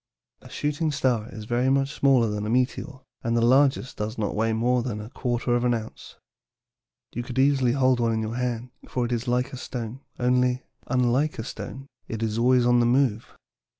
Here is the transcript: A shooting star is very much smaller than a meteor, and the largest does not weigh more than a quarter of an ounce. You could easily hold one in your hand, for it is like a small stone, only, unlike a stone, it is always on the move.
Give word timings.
A 0.41 0.49
shooting 0.49 0.91
star 0.91 1.29
is 1.29 1.45
very 1.45 1.69
much 1.69 1.93
smaller 1.93 2.27
than 2.27 2.47
a 2.47 2.49
meteor, 2.49 3.01
and 3.21 3.37
the 3.37 3.41
largest 3.45 3.97
does 3.97 4.17
not 4.17 4.33
weigh 4.33 4.51
more 4.51 4.81
than 4.81 4.99
a 4.99 5.11
quarter 5.11 5.55
of 5.55 5.63
an 5.63 5.75
ounce. 5.75 6.15
You 7.13 7.21
could 7.21 7.37
easily 7.37 7.73
hold 7.73 7.99
one 7.99 8.13
in 8.13 8.23
your 8.23 8.33
hand, 8.37 8.71
for 8.89 9.05
it 9.05 9.11
is 9.11 9.27
like 9.27 9.49
a 9.53 9.57
small 9.57 9.59
stone, 9.59 9.99
only, 10.17 10.63
unlike 10.87 11.37
a 11.37 11.43
stone, 11.43 11.85
it 12.07 12.23
is 12.23 12.39
always 12.39 12.65
on 12.65 12.79
the 12.79 12.87
move. 12.87 13.27